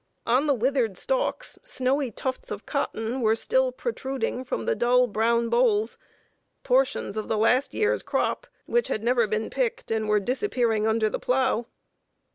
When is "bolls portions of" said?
5.47-7.27